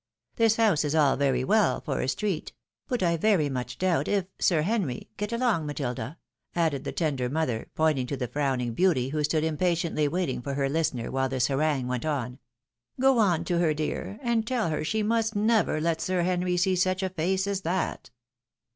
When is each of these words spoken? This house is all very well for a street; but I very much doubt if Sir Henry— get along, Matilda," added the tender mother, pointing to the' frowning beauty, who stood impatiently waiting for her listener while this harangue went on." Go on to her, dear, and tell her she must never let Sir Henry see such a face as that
This 0.35 0.55
house 0.55 0.83
is 0.83 0.95
all 0.95 1.15
very 1.15 1.43
well 1.43 1.79
for 1.79 2.01
a 2.01 2.07
street; 2.07 2.53
but 2.87 3.03
I 3.03 3.17
very 3.17 3.49
much 3.49 3.77
doubt 3.77 4.07
if 4.07 4.25
Sir 4.39 4.63
Henry— 4.63 5.09
get 5.17 5.31
along, 5.31 5.67
Matilda," 5.67 6.17
added 6.55 6.85
the 6.85 6.91
tender 6.91 7.29
mother, 7.29 7.67
pointing 7.75 8.07
to 8.07 8.17
the' 8.17 8.27
frowning 8.27 8.73
beauty, 8.73 9.09
who 9.09 9.23
stood 9.23 9.43
impatiently 9.43 10.07
waiting 10.07 10.41
for 10.41 10.55
her 10.55 10.69
listener 10.69 11.11
while 11.11 11.29
this 11.29 11.49
harangue 11.49 11.85
went 11.87 12.05
on." 12.07 12.39
Go 12.99 13.19
on 13.19 13.43
to 13.45 13.59
her, 13.59 13.75
dear, 13.75 14.17
and 14.23 14.47
tell 14.47 14.69
her 14.69 14.83
she 14.83 15.03
must 15.03 15.35
never 15.35 15.79
let 15.79 16.01
Sir 16.01 16.23
Henry 16.23 16.57
see 16.57 16.75
such 16.75 17.03
a 17.03 17.09
face 17.09 17.45
as 17.45 17.61
that 17.61 18.09